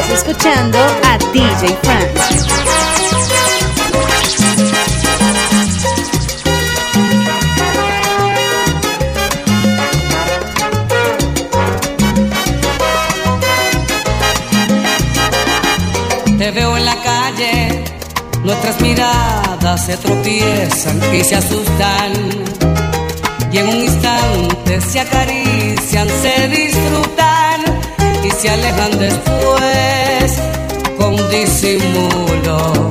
Estás 0.00 0.18
escuchando 0.18 0.78
a 0.78 1.18
DJ 1.32 1.76
Frank. 1.82 2.06
Te 16.38 16.50
veo 16.52 16.76
en 16.76 16.84
la 16.84 16.96
calle, 17.02 17.84
nuestras 18.44 18.80
miradas 18.80 19.84
se 19.84 19.96
tropiezan 19.96 21.00
y 21.12 21.24
se 21.24 21.34
asustan. 21.34 22.12
Y 23.50 23.58
en 23.58 23.68
un 23.68 23.76
instante 23.82 24.80
se 24.80 25.00
acarician, 25.00 26.08
se 26.08 26.48
disfrutan 26.48 27.37
y 28.28 28.30
se 28.30 28.50
alejan 28.50 28.98
después 28.98 30.24
con 30.98 31.16
disimulo. 31.30 32.88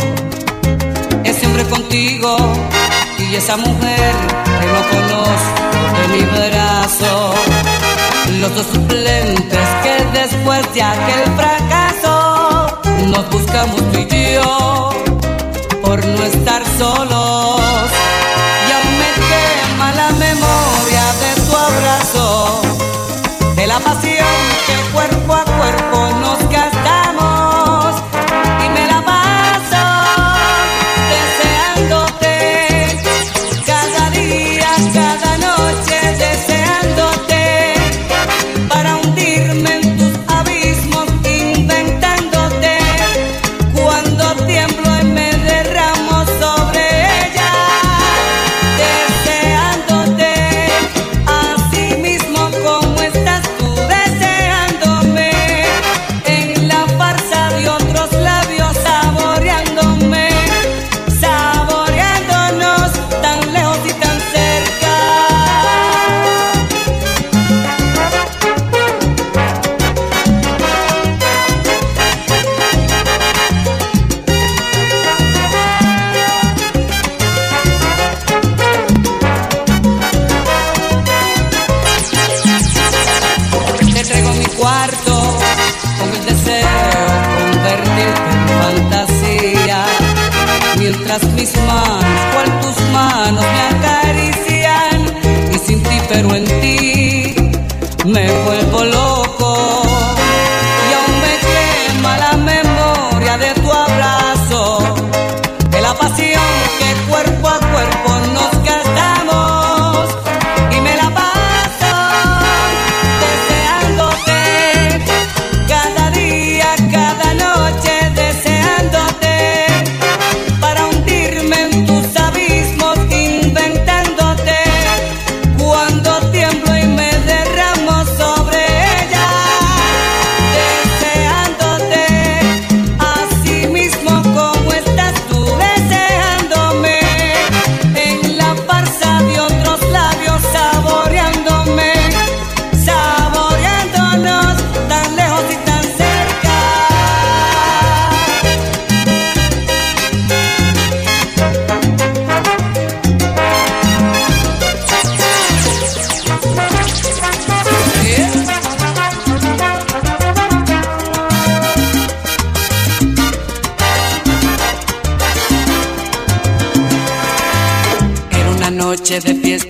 Ese 1.23 1.45
hombre 1.45 1.63
contigo 1.65 2.35
y 3.19 3.35
esa 3.35 3.57
mujer 3.57 4.13
que 4.59 4.67
no 4.75 4.81
conozco 4.93 5.63
de 5.97 6.07
mi 6.13 6.23
brazo. 6.35 7.33
Los 8.41 8.55
dos 8.55 8.67
suplentes 8.73 9.67
que 9.83 10.19
después 10.19 10.73
de 10.73 10.81
aquel 10.83 11.23
fracaso 11.35 12.81
nos 13.11 13.29
buscamos 13.29 13.81
tú 13.91 13.99
y 13.99 14.05
por 15.83 16.05
no 16.05 16.23
estar 16.23 16.61
solos. 16.77 17.89
Y 18.67 18.71
aún 18.77 18.93
me 19.01 19.11
quema 19.29 19.91
la 20.01 20.09
memoria 20.25 21.03
de 21.21 21.41
tu 21.41 21.55
abrazo, 21.55 22.36
pasión 23.87 24.27
que 24.67 24.75
cuerpo 24.93 25.33
a 25.33 25.45
cuerpo 25.45 26.09
nos 26.19 26.46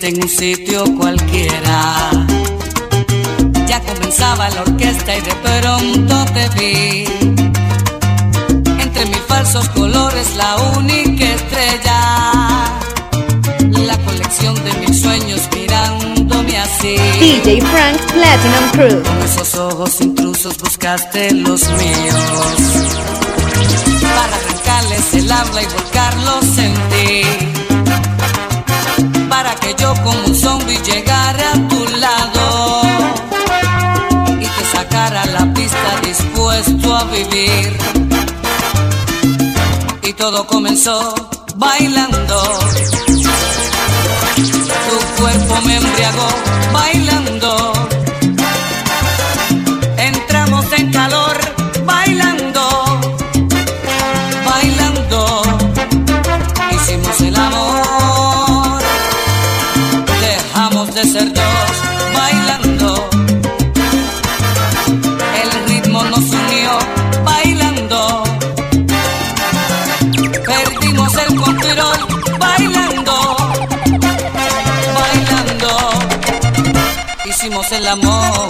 fiesta 0.07 0.09
en 0.09 0.23
un 0.23 0.29
sitio 0.29 0.83
cualquiera. 0.97 2.11
Ya 3.67 3.79
comenzaba 3.81 4.49
la 4.49 4.61
orquesta 4.61 5.17
y 5.17 5.21
de 5.21 5.35
pronto 5.35 6.25
te 6.33 6.49
vi. 6.59 7.05
Entre 8.81 9.05
mil 9.05 9.21
falsos 9.27 9.67
colores, 9.69 10.35
la 10.35 10.55
única 10.77 11.25
estrella. 11.25 11.99
La 13.85 13.97
colección 14.05 14.55
de 14.55 14.73
mis 14.87 15.01
sueños 15.01 15.41
mirándome 15.53 16.57
así. 16.57 16.97
DJ 17.19 17.61
Frank 17.61 17.99
Platinum 18.13 18.71
Crew. 18.71 19.03
Con 19.03 19.21
esos 19.23 19.55
ojos 19.55 20.01
intrusos 20.01 20.57
buscaste 20.57 21.33
los 21.33 21.67
míos 21.69 23.16
como 29.95 30.25
un 30.25 30.35
zombie 30.35 30.79
llegara 30.83 31.51
a 31.51 31.67
tu 31.67 31.85
lado 31.97 32.81
Y 34.39 34.45
te 34.45 34.65
sacara 34.71 35.21
a 35.23 35.25
la 35.27 35.53
pista 35.53 36.01
dispuesto 36.03 36.95
a 36.95 37.03
vivir. 37.05 37.77
Y 40.03 40.13
todo 40.13 40.45
comenzó 40.45 41.13
bailando. 41.55 42.59
Tu 44.89 45.21
cuerpo 45.21 45.61
me 45.65 45.75
embriagó 45.75 46.27
bailando 46.71 47.26
el 77.71 77.87
amor. 77.87 78.49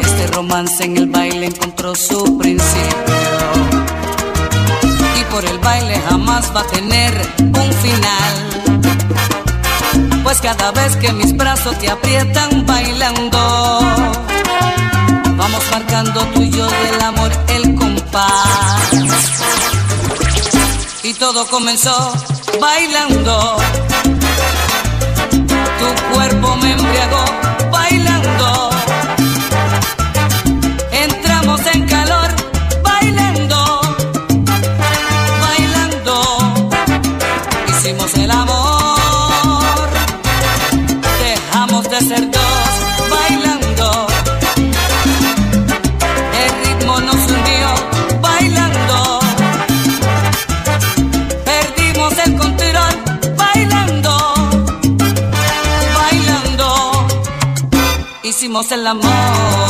Este 0.00 0.26
romance 0.28 0.84
en 0.84 0.98
el 0.98 1.06
baile 1.06 1.46
encontró 1.46 1.94
su 1.94 2.36
principio. 2.36 3.16
Y 5.18 5.24
por 5.32 5.42
el 5.44 5.58
baile 5.60 5.98
jamás 6.08 6.54
va 6.54 6.60
a 6.60 6.66
tener 6.66 7.12
un 7.38 7.72
final. 7.72 8.34
Pues 10.22 10.40
cada 10.42 10.72
vez 10.72 10.96
que 10.96 11.10
mis 11.12 11.34
brazos 11.34 11.78
te 11.78 11.90
aprietan 11.90 12.66
bailando, 12.66 13.80
vamos 15.36 15.64
marcando 15.70 16.20
tú 16.34 16.42
y 16.42 16.50
yo 16.50 16.66
del 16.66 17.00
amor 17.00 17.32
el 17.48 17.74
compás. 17.76 18.82
Y 21.02 21.14
todo 21.14 21.46
comenzó 21.46 22.12
bailando 22.60 23.56
tu 25.80 26.14
cuerpo 26.14 26.56
me 26.56 26.72
embriagó. 26.72 27.49
hicimos 58.60 58.72
el 58.72 58.86
amor. 58.86 59.69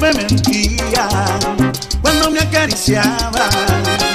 me 0.00 0.12
mentían, 0.12 1.72
cuando 2.02 2.30
me 2.30 2.40
acariciaba. 2.40 4.05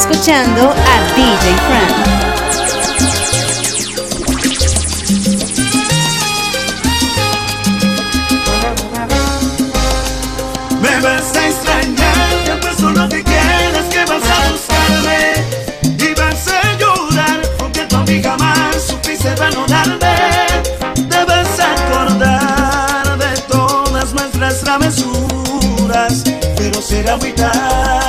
escuchando 0.00 0.70
a 0.70 1.14
DJ 1.14 1.46
Frank. 1.66 1.96
Me 10.80 11.00
vas 11.00 11.36
a 11.36 11.48
extrañar, 11.48 12.44
ya 12.46 12.58
pues 12.60 12.76
solo 12.76 13.08
que 13.10 13.22
quieras 13.22 13.84
que 13.90 14.04
vas 14.06 14.22
a 14.24 14.50
buscarme 14.50 15.20
y 15.98 16.14
vas 16.14 16.48
a 16.48 16.78
llorar, 16.78 17.42
aunque 17.60 17.80
tu 17.84 17.96
amiga 17.96 18.36
más 18.38 18.82
supiste 18.82 19.28
abandonarme. 19.28 20.16
Debes 20.96 21.60
acordar 21.60 23.18
de 23.18 23.40
todas 23.48 24.14
nuestras 24.14 24.60
travesuras, 24.60 26.24
pero 26.56 26.80
será 26.80 27.18
muy 27.18 27.32
tarde. 27.32 27.99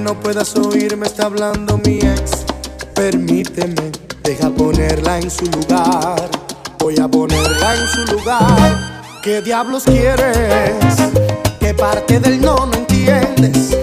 no 0.00 0.18
puedas 0.18 0.56
oírme, 0.56 1.06
está 1.06 1.26
hablando 1.26 1.78
mi 1.78 1.98
ex. 1.98 2.44
Permíteme, 2.94 3.92
deja 4.22 4.50
ponerla 4.50 5.18
en 5.18 5.30
su 5.30 5.44
lugar. 5.46 6.30
Voy 6.78 6.98
a 6.98 7.08
ponerla 7.08 7.74
en 7.74 7.88
su 7.88 8.16
lugar. 8.16 9.02
¿Qué 9.22 9.42
diablos 9.42 9.84
quieres? 9.84 10.96
¿Qué 11.58 11.74
parte 11.74 12.18
del 12.20 12.40
no 12.40 12.66
no 12.66 12.74
entiendes? 12.74 13.79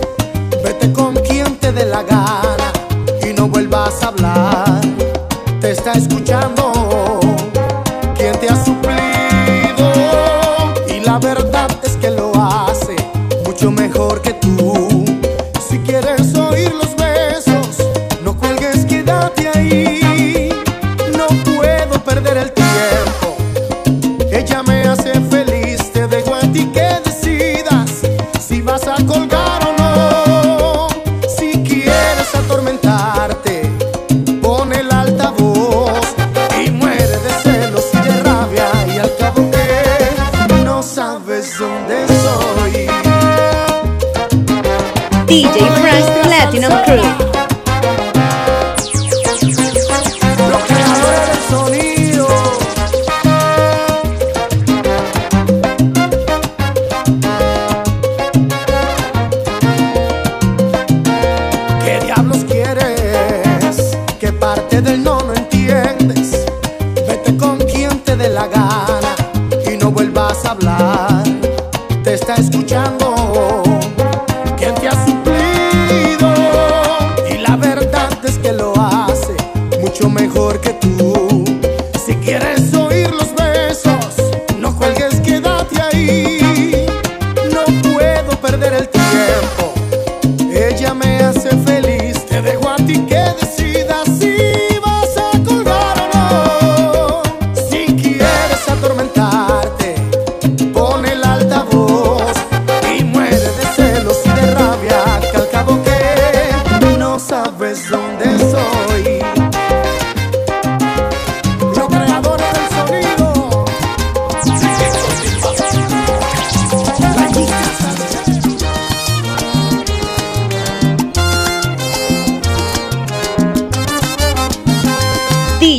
DJ 45.27 45.59
Frank 45.81 46.23
Platinum 46.23 46.71
Crew. 46.85 47.26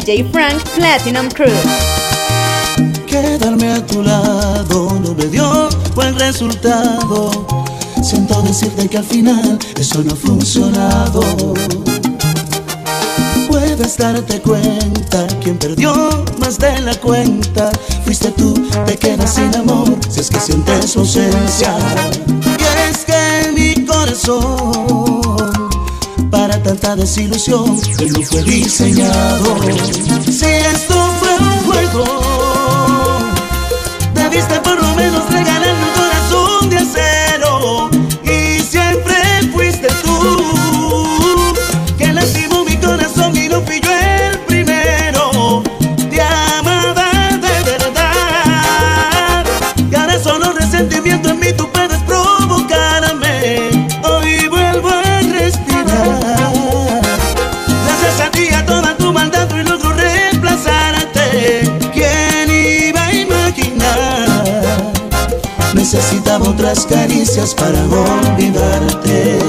DJ 0.08 0.24
Frank 0.32 0.64
Platinum 0.74 1.28
Crew. 1.28 1.52
Quedarme 3.06 3.72
a 3.74 3.86
tu 3.86 4.02
lado 4.02 4.98
no 5.04 5.14
me 5.14 5.26
dio 5.26 5.68
buen 5.94 6.18
resultado. 6.18 7.30
Siento 8.02 8.40
decirte 8.40 8.88
que 8.88 8.96
al 8.96 9.04
final 9.04 9.58
eso 9.78 10.02
no 10.02 10.14
ha 10.14 10.16
funcionado. 10.16 11.20
Puedes 13.50 13.98
darte 13.98 14.40
cuenta, 14.40 15.26
quien 15.42 15.58
perdió 15.58 15.92
más 16.38 16.56
de 16.58 16.80
la 16.80 16.94
cuenta. 16.94 17.70
Fuiste 18.06 18.30
tú, 18.30 18.54
te 18.86 18.96
quedas 18.96 19.34
sin 19.34 19.54
amor, 19.56 19.94
si 20.08 20.20
es 20.20 20.30
que 20.30 20.40
sientes 20.40 20.96
ausencia. 20.96 21.76
Y 22.58 22.90
es 22.90 23.04
que 23.04 23.52
mi 23.52 23.84
corazón 23.84 25.48
tanta 26.68 26.96
desilusión, 26.96 27.80
él 27.98 28.12
no 28.12 28.22
fue 28.22 28.42
diseñado. 28.42 29.56
Si 30.26 30.44
es 30.44 30.88
otras 66.49 66.87
caricias 66.87 67.55
para 67.55 67.78
olvidarte. 67.85 69.48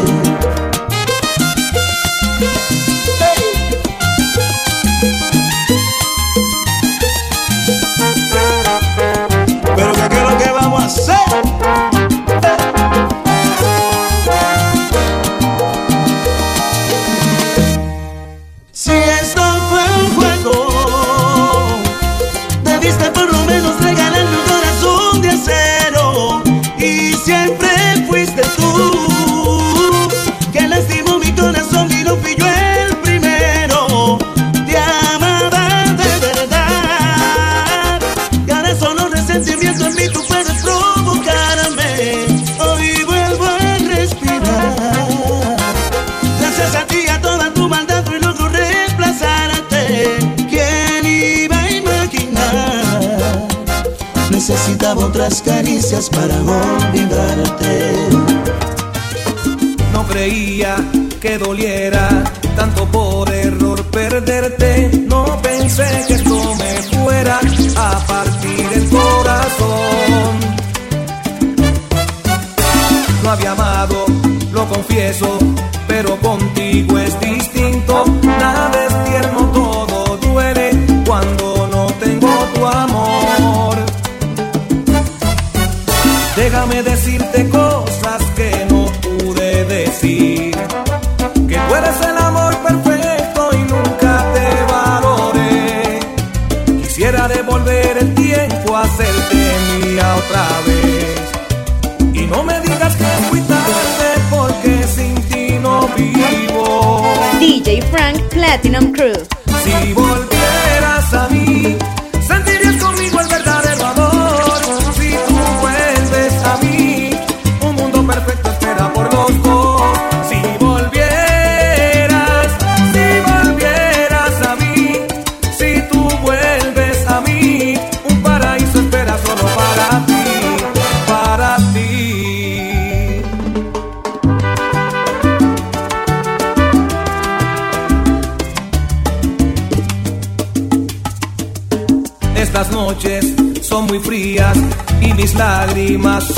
otra 100.30 100.62
vez. 100.66 102.14
Y 102.14 102.28
no 102.28 102.44
me 102.44 102.60
digas 102.62 102.96
que 102.96 103.04
es 103.04 103.48
tarde 103.48 104.22
porque 104.30 104.84
sin 104.84 105.16
ti 105.30 105.58
no 105.62 105.88
vivo. 105.98 107.04
DJ 107.40 107.82
Frank 107.92 108.22
Platinum 108.30 108.92
Crew. 108.92 109.16
Si 109.64 109.94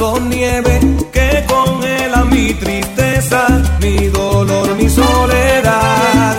son 0.02 0.30
nieve 0.30 0.80
que 1.14 1.46
congela 1.48 2.24
mi 2.24 2.56
tristeza, 2.56 3.46
mi 3.80 4.08
dolor, 4.08 4.76
mi 4.76 4.90
soledad. 4.90 6.36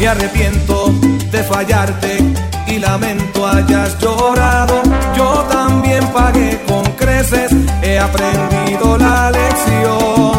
Me 0.00 0.08
arrepiento 0.08 0.92
de 1.30 1.40
fallarte 1.44 2.12
y 2.66 2.80
lamento 2.80 3.46
hayas 3.46 3.96
llorado. 4.00 4.82
Yo 5.16 5.46
también 5.48 6.04
pagué 6.08 6.60
con 6.66 6.82
creces, 7.02 7.52
he 7.80 7.96
aprendido 7.96 8.98
la 8.98 9.30
lección. 9.30 10.33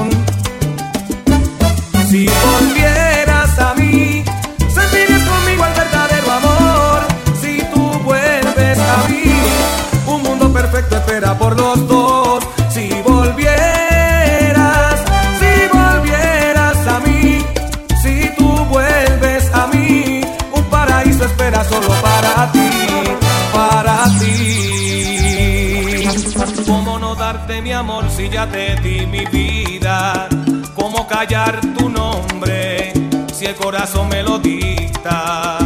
Amor 27.76 28.10
si 28.10 28.30
ya 28.30 28.48
te 28.48 28.76
di 28.78 29.06
mi 29.06 29.26
vida? 29.26 30.28
¿Cómo 30.74 31.06
callar 31.08 31.60
tu 31.78 31.90
nombre 31.90 32.94
si 33.34 33.46
el 33.46 33.56
corazón 33.56 34.08
me 34.10 34.24
lo 34.24 34.40
dicta? 34.40 35.58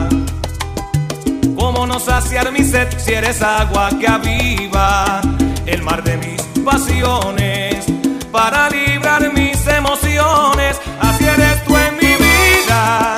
¿Cómo 1.55 1.85
no 1.85 1.99
saciar 1.99 2.51
mi 2.51 2.63
sed 2.63 2.87
si 2.97 3.13
eres 3.13 3.41
agua 3.41 3.89
que 3.99 4.07
aviva 4.07 5.21
el 5.65 5.83
mar 5.83 6.03
de 6.03 6.17
mis 6.17 6.41
pasiones 6.65 7.85
para 8.31 8.69
librar 8.69 9.31
mis 9.33 9.67
emociones? 9.67 10.81
Así 10.99 11.25
eres 11.25 11.63
tú 11.65 11.77
en 11.77 11.95
mi 11.97 12.15
vida, 12.25 13.15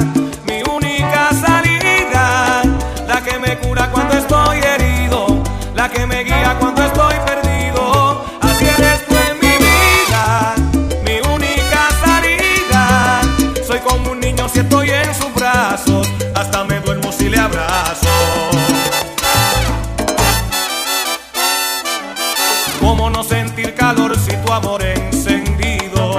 ¿Cómo 22.92 23.10
no 23.10 23.24
sentir 23.24 23.74
calor 23.74 24.20
si 24.20 24.36
tu 24.46 24.52
amor 24.52 24.84
encendido 24.84 26.14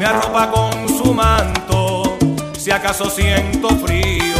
me 0.00 0.04
arropa 0.04 0.50
con 0.50 0.88
su 0.88 1.14
manto? 1.14 2.18
Si 2.58 2.72
acaso 2.72 3.08
siento 3.08 3.68
frío. 3.76 4.34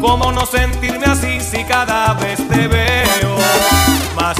¿Cómo 0.00 0.30
no 0.30 0.46
sentirme 0.46 1.06
así 1.06 1.40
si 1.40 1.64
cada 1.64 2.14
vez 2.14 2.38
te 2.48 2.68
veo 2.68 3.36
más 4.14 4.38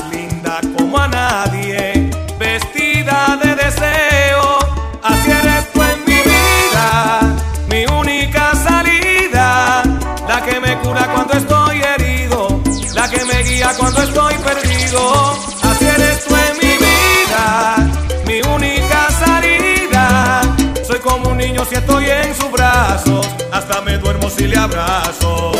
si 21.69 21.75
estoy 21.75 22.05
en 22.07 22.35
sus 22.35 22.51
brazos, 22.51 23.27
hasta 23.53 23.81
me 23.83 23.99
duermo 23.99 24.31
si 24.31 24.47
le 24.47 24.57
abrazo. 24.57 25.53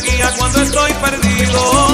Guía 0.00 0.32
cuando 0.38 0.62
estoy 0.62 0.92
perdido. 0.94 1.89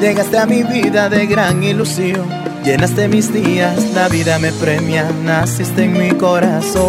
Llegaste 0.00 0.38
a 0.38 0.46
mi 0.46 0.62
vida 0.62 1.08
de 1.08 1.26
gran 1.26 1.62
ilusión. 1.62 2.28
Llenaste 2.64 3.08
mis 3.08 3.32
días, 3.32 3.92
la 3.94 4.08
vida 4.08 4.38
me 4.38 4.52
premia, 4.52 5.08
naciste 5.24 5.84
en 5.84 5.92
mi 5.92 6.10
corazón. 6.10 6.86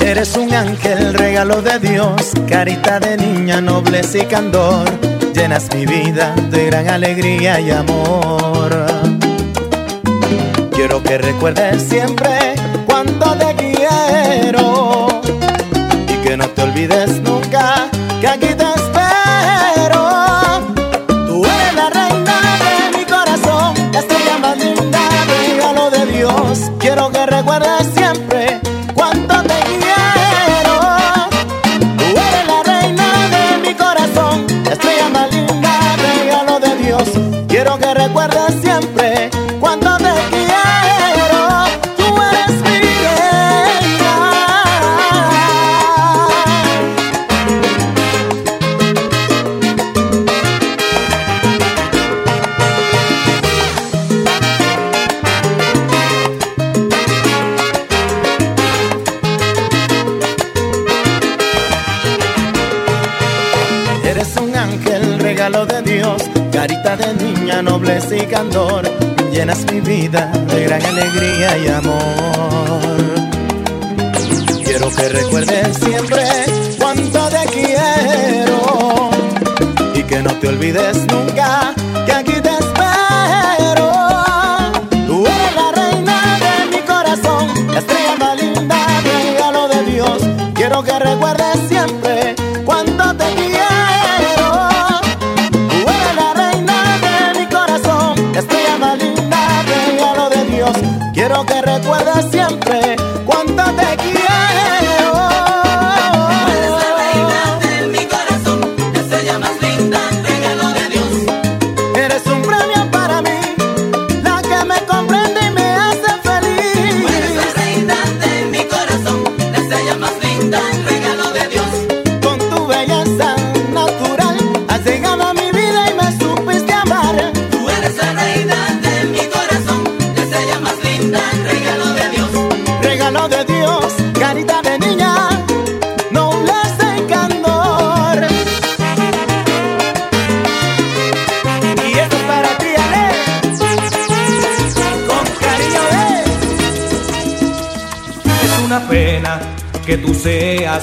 Eres 0.00 0.36
un 0.36 0.54
ángel, 0.54 1.14
regalo 1.14 1.60
de 1.62 1.78
Dios, 1.78 2.32
carita 2.48 3.00
de 3.00 3.16
niña, 3.16 3.60
nobleza 3.60 4.18
y 4.18 4.26
candor. 4.26 4.88
Llenas 5.34 5.68
mi 5.74 5.84
vida 5.84 6.34
de 6.50 6.66
gran 6.66 6.88
alegría 6.88 7.60
y 7.60 7.70
amor. 7.70 8.86
Quiero 10.70 11.02
que 11.02 11.18
recuerdes 11.18 11.82
siempre 11.82 12.54
cuando 12.86 13.36
te 13.36 13.54
quiero 13.56 15.08
y 16.08 16.26
que 16.26 16.36
no 16.36 16.48
te 16.48 16.62
olvides 16.62 17.20
aquí 18.28 18.48
te 18.54 18.64
espero. 18.64 20.02
Tú 21.26 21.44
eres 21.44 21.74
la 21.74 21.90
reina 21.90 22.40
de 22.66 22.98
mi 22.98 23.04
corazón, 23.04 23.74
la 23.92 23.98
estrella 24.00 24.38
más 24.38 24.56
linda, 24.58 25.00
regalo 25.28 25.90
de 25.90 26.06
Dios. 26.06 26.70
Quiero 26.78 27.10
que 27.10 27.26
recuerdes 27.26 27.86
siempre 27.94 28.60
cuánto 28.94 29.42
te 29.42 29.60
quiero. 29.80 30.74
Tú 31.98 32.04
eres 32.04 32.46
la 32.46 32.62
reina 32.64 33.08
de 33.34 33.68
mi 33.68 33.74
corazón, 33.74 34.46
la 34.64 34.72
estrella 34.72 35.08
más 35.10 35.32
linda, 35.32 35.72
regalo 35.96 36.60
de 36.60 36.76
Dios. 36.76 37.08
Quiero 37.48 37.78
que 37.78 37.94
recuerdes 37.94 38.50
siempre 38.50 38.65
de 70.08 70.64
gran 70.64 70.84
alegría 70.84 71.58
y 71.58 71.66
amor. 71.68 71.96
Quiero 74.64 74.88
que 74.94 75.08
recuerdes 75.08 75.76
siempre 75.78 76.22
cuánto 76.78 77.28
te 77.28 77.44
quiero 77.52 79.10
y 79.94 80.02
que 80.04 80.22
no 80.22 80.32
te 80.36 80.48
olvides 80.48 80.98
nunca 81.06 81.35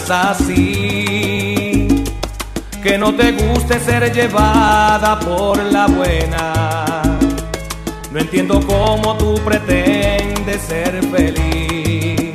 así, 0.09 1.87
que 2.81 2.97
no 2.97 3.13
te 3.13 3.31
guste 3.31 3.79
ser 3.79 4.11
llevada 4.11 5.19
por 5.19 5.57
la 5.71 5.85
buena. 5.87 7.01
No 8.11 8.19
entiendo 8.19 8.59
cómo 8.65 9.15
tú 9.17 9.35
pretendes 9.45 10.61
ser 10.61 10.99
feliz 11.09 12.33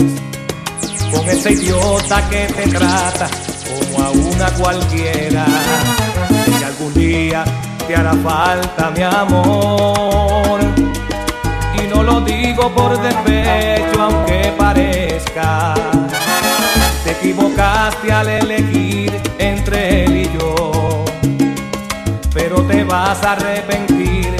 con 1.12 1.28
ese 1.28 1.52
idiota 1.52 2.28
que 2.28 2.46
te 2.46 2.68
trata 2.68 3.28
como 3.68 4.04
a 4.04 4.10
una 4.10 4.50
cualquiera. 4.52 5.44
Que 6.58 6.64
algún 6.64 6.94
día 6.94 7.44
te 7.86 7.96
hará 7.96 8.14
falta 8.14 8.90
mi 8.90 9.02
amor. 9.02 10.60
Y 11.74 11.88
no 11.88 12.02
lo 12.02 12.20
digo 12.20 12.72
por 12.74 13.00
despecho, 13.00 14.02
aunque 14.02 14.54
parezca 14.56 15.74
equivocaste 17.18 18.12
al 18.12 18.28
elegir 18.28 19.12
entre 19.38 20.04
él 20.04 20.16
y 20.18 20.38
yo, 20.38 21.04
pero 22.32 22.62
te 22.62 22.84
vas 22.84 23.22
a 23.24 23.32
arrepentir 23.32 24.37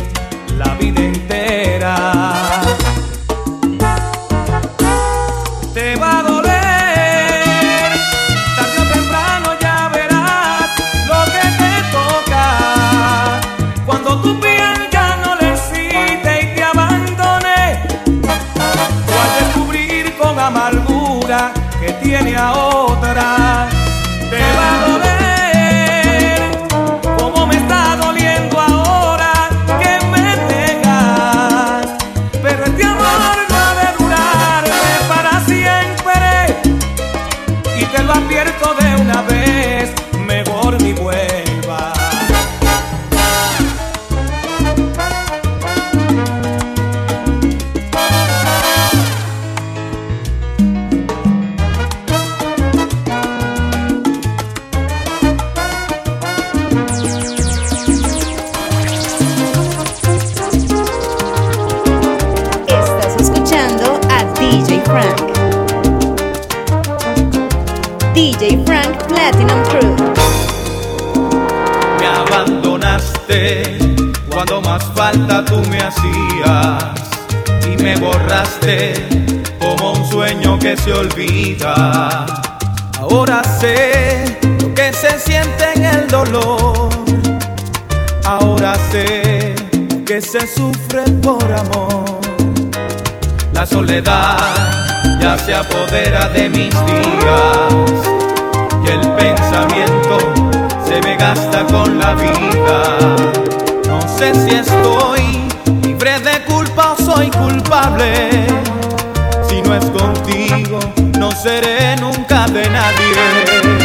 sé 83.60 84.38
que 84.74 84.92
se 84.92 85.18
siente 85.18 85.64
en 85.74 85.84
el 85.84 86.06
dolor. 86.08 86.88
Ahora 88.24 88.74
sé 88.90 89.54
que 90.06 90.20
se 90.20 90.46
sufre 90.46 91.02
por 91.22 91.42
amor. 91.52 92.20
La 93.52 93.66
soledad 93.66 94.38
ya 95.20 95.36
se 95.38 95.54
apodera 95.54 96.28
de 96.28 96.48
mis 96.48 96.70
días 96.86 97.98
y 98.84 98.88
el 98.88 99.00
pensamiento 99.12 100.18
se 100.86 101.00
me 101.02 101.16
gasta 101.16 101.64
con 101.66 101.98
la 101.98 102.14
vida. 102.14 102.98
No 103.86 104.00
sé 104.18 104.34
si 104.34 104.54
estoy 104.54 105.48
libre 105.82 106.20
de 106.20 106.44
culpa 106.44 106.92
o 106.92 107.02
soy 107.02 107.30
culpable 107.30 108.67
no 109.68 109.74
es 109.74 109.85
contigo, 109.90 110.78
no 111.18 111.31
seré 111.31 111.94
nunca 111.96 112.46
de 112.46 112.70
nadie. 112.70 113.77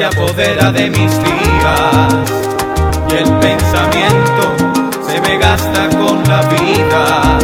se 0.00 0.06
apodera 0.06 0.72
de 0.72 0.88
mis 0.88 1.10
días 1.22 2.32
y 3.10 3.16
el 3.16 3.30
pensamiento 3.38 4.56
se 5.06 5.20
me 5.20 5.36
gasta 5.36 5.90
con 5.90 6.22
la 6.26 6.40
vida. 6.48 7.38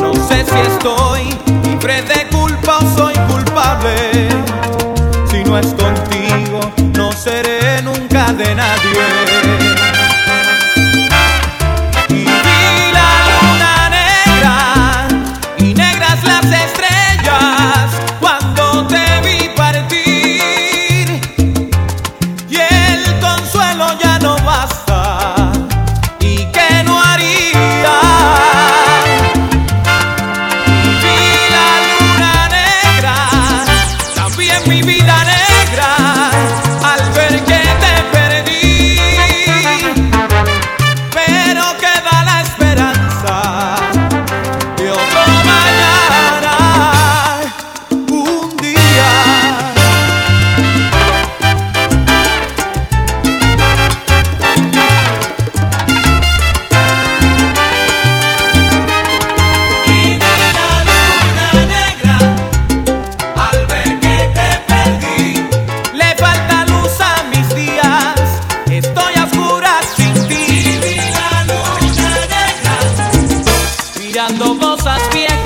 No 0.00 0.14
sé 0.28 0.44
si 0.44 0.56
estoy 0.56 1.36
libre 1.64 2.02
de 2.02 2.28
culpa 2.28 2.78
o 2.78 2.96
soy 2.96 3.14
culpable 3.28 4.28
si 5.28 5.42
no 5.42 5.58
es 5.58 5.66
contigo 5.74 6.07
Mirando 74.08 74.58
cosas 74.58 75.02
viejas. 75.12 75.37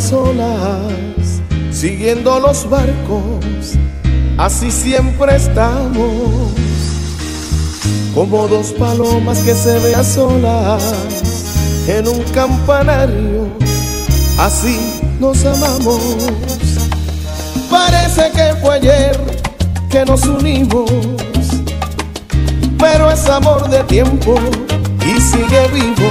Las 0.00 0.12
olas, 0.14 1.42
siguiendo 1.70 2.40
los 2.40 2.68
barcos, 2.70 3.74
así 4.38 4.70
siempre 4.70 5.36
estamos, 5.36 6.52
como 8.14 8.48
dos 8.48 8.72
palomas 8.72 9.40
que 9.40 9.54
se 9.54 9.78
ven 9.80 9.94
a 9.96 10.02
solas 10.02 10.82
en 11.86 12.08
un 12.08 12.22
campanario, 12.32 13.48
así 14.38 14.78
nos 15.20 15.44
amamos. 15.44 16.00
Parece 17.68 18.30
que 18.30 18.54
fue 18.62 18.76
ayer 18.76 19.20
que 19.90 20.06
nos 20.06 20.24
unimos, 20.24 20.90
pero 22.78 23.10
es 23.10 23.26
amor 23.26 23.68
de 23.68 23.84
tiempo 23.84 24.34
y 25.06 25.20
sigue 25.20 25.68
vivo. 25.74 26.10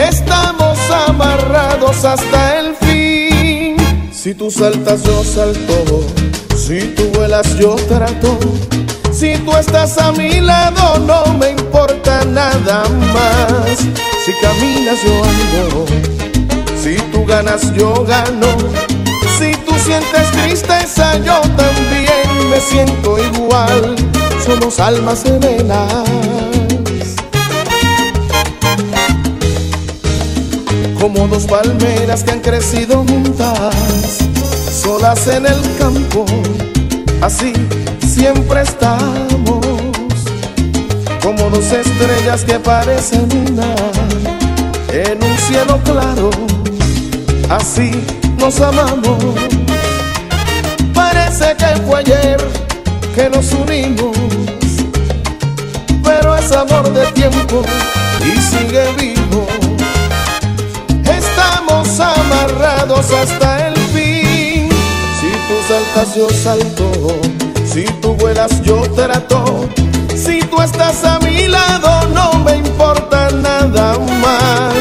Estamos 0.00 0.67
amarrados 1.06 2.04
hasta 2.04 2.58
el 2.58 2.74
fin. 2.76 3.76
Si 4.12 4.34
tú 4.34 4.50
saltas, 4.50 5.02
yo 5.04 5.22
salto. 5.24 6.04
Si 6.56 6.80
tú 6.94 7.04
vuelas, 7.14 7.56
yo 7.58 7.76
trato. 7.88 8.38
Si 9.12 9.36
tú 9.38 9.52
estás 9.56 9.98
a 9.98 10.12
mi 10.12 10.40
lado, 10.40 10.98
no 10.98 11.24
me 11.38 11.50
importa 11.50 12.24
nada 12.24 12.84
más. 13.14 13.78
Si 14.24 14.32
caminas, 14.42 14.98
yo 15.04 15.24
ando. 15.24 15.86
Si 16.82 16.96
tú 17.12 17.24
ganas, 17.24 17.72
yo 17.74 18.04
gano. 18.04 18.46
Si 19.38 19.52
tú 19.64 19.72
sientes 19.84 20.30
tristeza, 20.32 21.16
yo 21.18 21.40
también 21.56 22.50
me 22.50 22.60
siento 22.60 23.18
igual. 23.18 23.96
Somos 24.44 24.78
almas 24.80 25.22
gemelas. 25.22 26.47
Como 31.12 31.26
dos 31.26 31.46
palmeras 31.46 32.22
que 32.22 32.32
han 32.32 32.40
crecido 32.40 32.98
juntas, 32.98 34.18
solas 34.70 35.26
en 35.28 35.46
el 35.46 35.76
campo, 35.78 36.26
así 37.22 37.54
siempre 38.06 38.60
estamos, 38.60 39.64
como 41.22 41.48
dos 41.48 41.72
estrellas 41.72 42.44
que 42.44 42.58
parecen 42.58 43.26
una 43.48 43.74
en 44.92 45.24
un 45.24 45.38
cielo 45.38 45.80
claro, 45.82 46.28
así 47.48 47.90
nos 48.38 48.60
amamos. 48.60 49.24
Parece 50.92 51.56
que 51.56 51.80
fue 51.86 52.00
ayer 52.00 52.38
que 53.14 53.30
nos 53.30 53.50
unimos, 53.52 54.14
pero 56.04 56.36
es 56.36 56.52
amor 56.52 56.92
de 56.92 57.06
tiempo 57.12 57.62
y 58.20 58.38
sigue 58.42 58.84
vivo 58.98 59.47
amarrados 62.98 63.12
hasta 63.12 63.68
el 63.68 63.76
fin. 63.76 64.68
Si 65.20 65.30
tú 65.48 65.54
saltas, 65.68 66.14
yo 66.16 66.28
salto. 66.30 66.90
Si 67.64 67.84
tú 68.00 68.14
vuelas, 68.14 68.62
yo 68.62 68.82
trato. 68.92 69.68
Si 70.14 70.40
tú 70.40 70.60
estás 70.60 71.04
a 71.04 71.18
mi 71.20 71.48
lado, 71.48 72.08
no 72.08 72.32
me 72.44 72.56
importa 72.56 73.30
nada 73.30 73.98
más. 74.20 74.74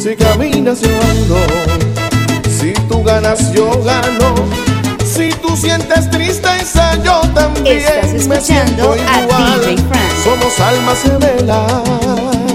Si 0.00 0.16
caminas, 0.16 0.80
yo 0.80 0.88
ando. 0.88 1.36
Si 2.58 2.72
tú 2.88 3.02
ganas, 3.02 3.52
yo 3.52 3.70
gano. 3.82 4.34
Si 5.04 5.30
tú 5.42 5.56
sientes 5.56 6.10
tristeza, 6.10 6.96
yo 7.02 7.20
también 7.34 7.78
Estás 7.78 8.26
me 8.26 8.40
siento 8.40 8.94
escuchando 8.94 9.10
a 9.10 9.22
igual. 9.22 9.60
DJ 9.60 9.76
Frank. 9.88 10.12
Somos 10.24 10.60
almas 10.60 10.98
gemelas. 11.02 12.47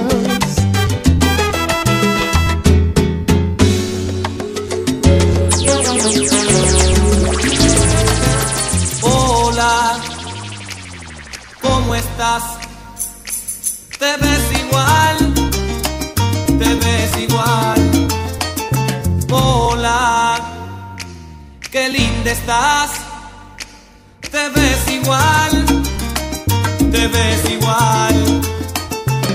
Linda 22.23 22.31
estás. 22.31 22.91
Te 24.21 24.49
ves 24.49 24.87
igual, 24.89 25.65
te 26.91 27.07
ves 27.07 27.51
igual. 27.51 28.41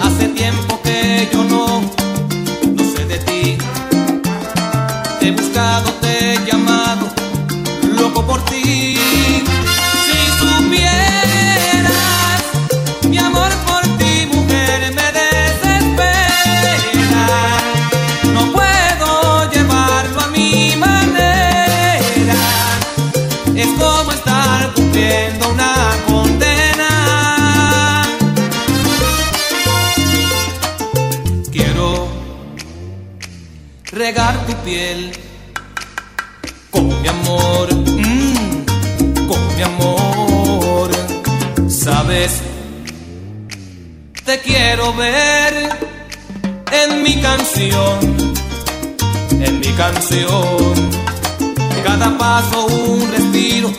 Hace 0.03 0.29
tiempo 0.29 0.81
que 0.83 1.29
yo 1.33 1.45
no 1.45 1.98
cumpliendo 24.99 25.51
una 25.51 25.97
condena. 26.07 26.93
Quiero 31.53 32.09
regar 33.93 34.47
tu 34.47 34.55
piel 34.65 35.13
con 36.71 36.89
mi 37.01 37.09
amor, 37.09 37.75
mm, 37.75 38.65
con 39.29 39.57
mi 39.57 39.63
amor. 39.63 40.91
Sabes, 41.69 42.41
te 44.25 44.41
quiero 44.41 44.95
ver 44.95 45.79
en 46.73 47.03
mi 47.05 47.21
canción, 47.21 47.99
en 49.31 49.61
mi 49.61 49.73
canción. 49.75 50.99
Cada 51.85 52.19
paso 52.19 52.67
un 52.67 53.11
respiro 53.13 53.71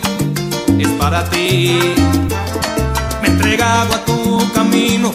es 0.84 0.90
para 1.00 1.30
ti. 1.30 1.78
Me 3.22 3.28
he 3.28 3.64
a 3.64 4.06
tu 4.06 4.52
camino, 4.54 5.14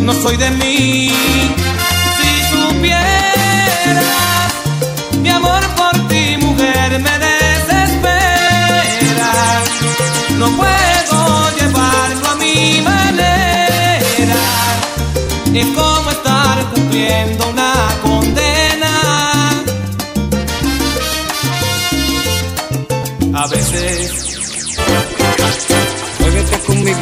no 0.00 0.12
soy 0.12 0.36
de 0.36 0.50
mí. 0.50 1.10
Si 2.16 2.30
supieras 2.52 2.92
mi 5.22 5.28
amor 5.28 5.62
por 5.76 5.94
ti, 6.08 6.36
mujer, 6.38 6.98
me 7.06 7.18
desespera. 7.28 8.12
No 10.38 10.46
puedo 10.58 11.18
llevarlo 11.58 12.28
a 12.32 12.34
mi 12.36 12.80
manera. 12.82 14.42
Es 15.54 15.66
como 15.78 16.10
estar 16.10 16.56
cumpliendo 16.74 17.48
una 17.50 17.59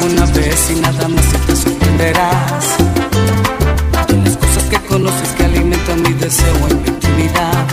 una 0.03 0.25
vez 0.27 0.71
y 0.71 0.75
nada 0.75 1.07
más 1.07 1.25
y 1.33 1.37
te 1.45 1.55
sorprenderás. 1.55 2.65
De 4.07 4.17
las 4.17 4.37
cosas 4.37 4.63
que 4.69 4.79
conoces 4.87 5.29
que 5.37 5.45
alimentan 5.45 6.01
mi 6.01 6.13
deseo 6.13 6.55
en 6.69 6.81
mi 6.81 6.87
intimidad. 6.89 7.65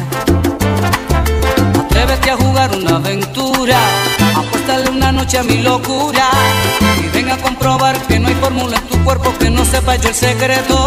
Atrévete 1.85 2.31
a 2.31 2.37
jugar 2.37 2.75
una 2.75 2.97
aventura, 2.97 3.79
apuéstale 4.35 4.91
una 4.91 5.13
noche 5.13 5.39
a 5.39 5.43
mi 5.43 5.63
locura. 5.63 6.31
Y 7.05 7.09
ven 7.15 7.31
a 7.31 7.37
comprobar 7.39 8.01
que 8.07 8.19
no 8.19 8.29
hay 8.29 8.35
fórmula 8.35 8.77
en 8.77 8.89
tu 8.89 9.05
cuerpo 9.05 9.33
que 9.39 9.51
no 9.51 9.65
sepa 9.65 9.97
yo 9.97 10.09
el 10.09 10.15
secreto. 10.15 10.87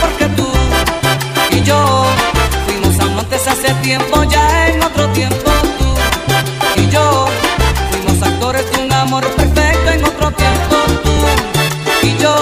Porque 0.00 0.26
tú 0.36 0.48
y 1.50 1.62
yo 1.62 2.04
fuimos 2.66 2.98
amantes 3.00 3.46
hace 3.46 3.72
tiempo, 3.82 4.24
ya 4.24 4.68
en 4.68 4.82
otro 4.82 5.08
tiempo 5.10 5.50
tú 5.78 6.82
y 6.82 6.88
yo 6.90 7.26
fuimos 8.16 8.28
actores 8.28 8.70
de 8.72 8.84
un 8.84 8.92
amor 8.92 9.26
perfecto 9.34 9.90
en 9.90 10.04
otro 10.04 10.30
tiempo 10.32 10.76
tú 11.02 12.06
y 12.06 12.16
yo. 12.18 12.34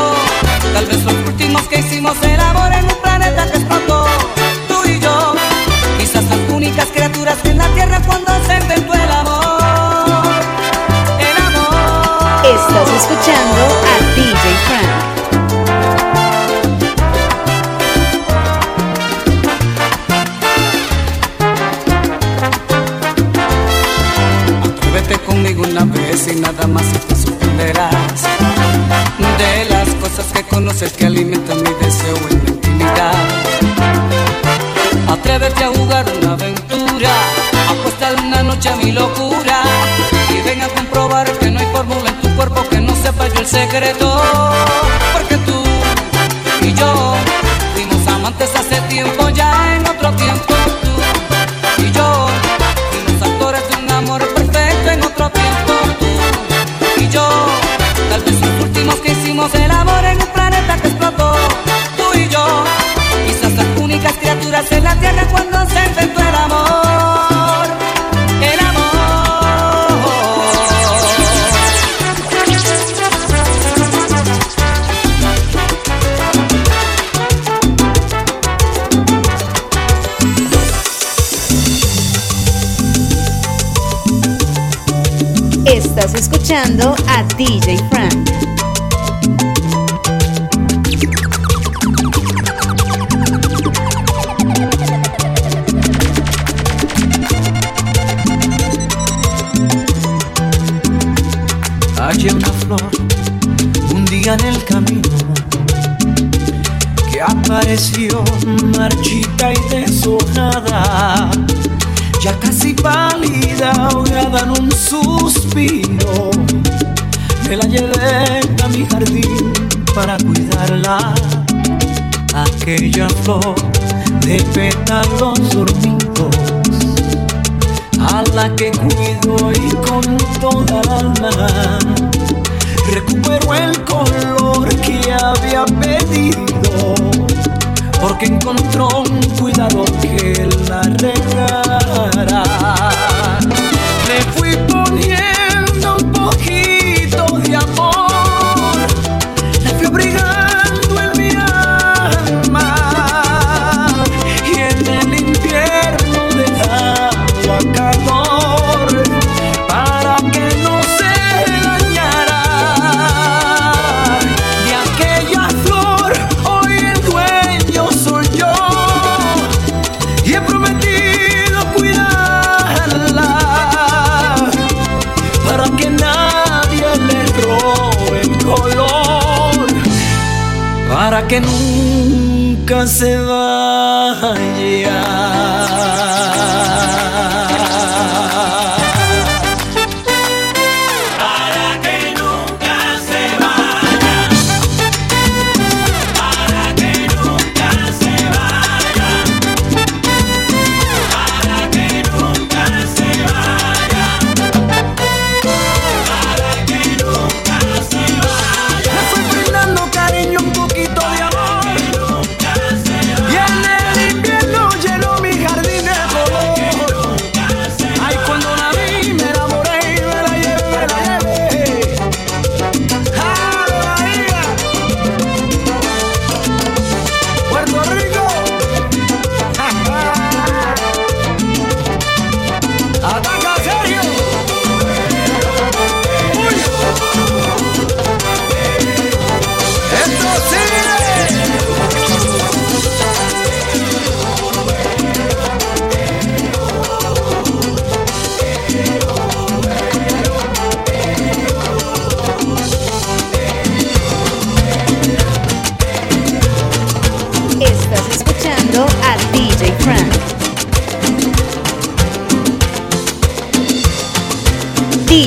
Tal 0.73 0.87
vez 0.87 1.05
los 1.05 1.15
últimos 1.29 1.63
que 1.69 1.79
hicimos 1.79 2.17
el 2.23 2.41
amor 2.41 2.73
en 2.73 2.85
un 2.85 3.03
planeta 3.03 3.47
que 3.51 3.59
explotó. 3.59 4.07
Tú 4.69 4.89
y 4.89 5.01
yo, 5.01 5.35
quizás 5.99 6.25
las 6.25 6.39
únicas 6.51 6.87
criaturas 6.89 7.39
en 7.45 7.59
la 7.59 7.69
tierra 7.69 8.01
cuando 8.07 8.33
se 8.47 8.55
inventó 8.59 8.95
el 8.95 9.11
amor. 9.11 10.25
El 11.19 11.37
amor. 11.43 12.47
Estás 12.47 12.89
escuchando 13.03 13.63
a 14.01 14.04
cosas 30.75 30.93
que 30.95 31.07
alimentan 31.07 31.57
mi 31.63 31.71
deseo 31.85 32.17
en 32.31 32.45
la 32.45 32.51
intimidad. 32.51 33.15
Atrévete 35.09 35.65
a 35.65 35.69
jugar 35.69 36.05
una 36.19 36.33
aventura 36.33 37.11
Apuéstale 37.71 38.21
una 38.23 38.43
noche 38.43 38.69
a 38.71 38.77
mi 38.77 38.91
locura 38.91 39.63
Y 40.31 40.41
ven 40.41 40.63
a 40.63 40.69
comprobar 40.69 41.31
que 41.39 41.51
no 41.51 41.61
hay 41.61 41.67
fórmula 41.67 42.11
en 42.11 42.21
tu 42.21 42.37
cuerpo 42.37 42.69
que 42.69 42.81
no 42.81 42.93
sepa 42.97 43.29
yo 43.29 43.41
el 43.41 43.47
secreto. 43.47 44.21
Porque 45.13 45.37
tú 45.47 45.63
y 46.67 46.75
yo 46.75 47.15
fuimos 47.75 48.09
amantes 48.09 48.51
hace 48.57 48.81
tiempo 48.89 49.24
la 64.55 64.62
cuando 64.62 65.14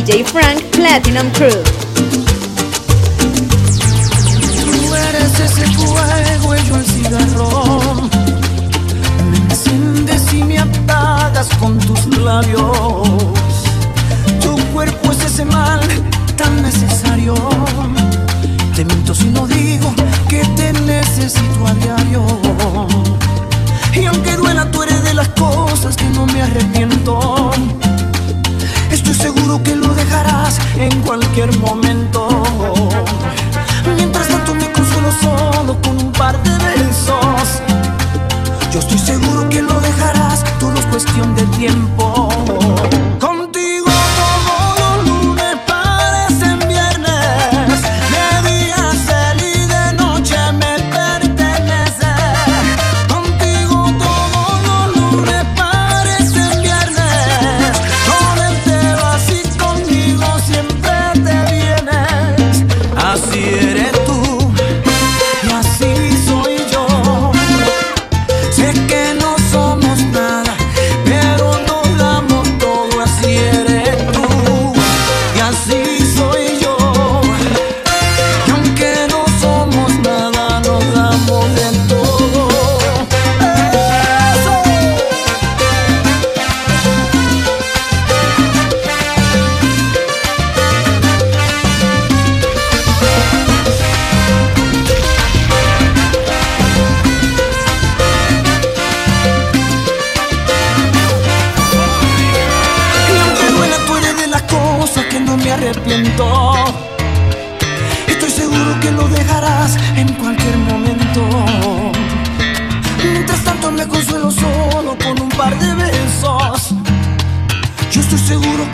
DJ 0.08 0.26
Frank 0.26 0.62
Platinum 0.72 1.30
Crew. 1.34 1.77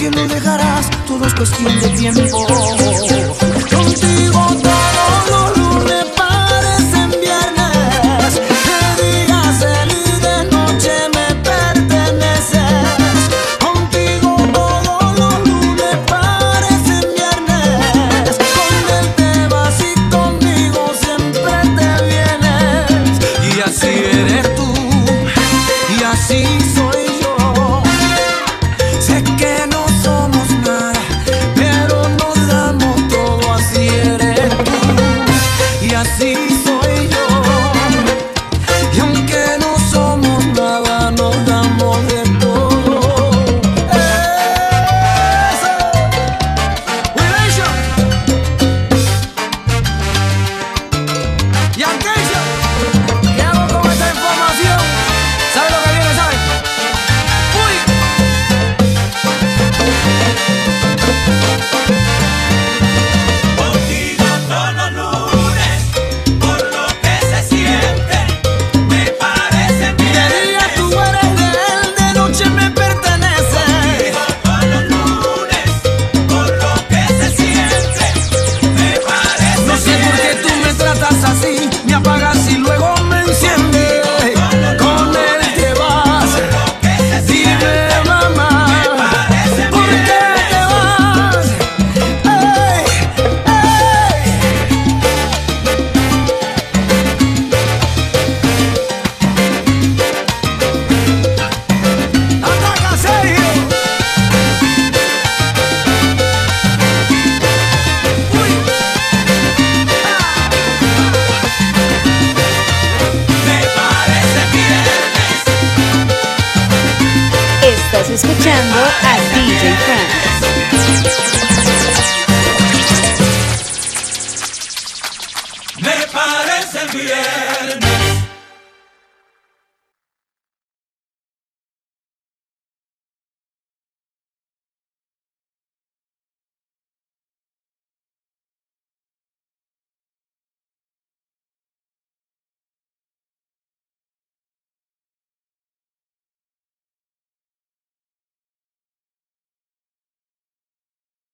que 0.04 0.12
lo 0.12 0.28
dejarás, 0.28 0.90
todo 1.08 1.26
es 1.26 1.34
cuestión 1.34 1.80
de 1.80 1.90
tiempo. 1.92 2.46
Contigo 3.74 4.63